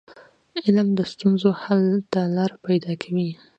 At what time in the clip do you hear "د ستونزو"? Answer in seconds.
0.97-1.49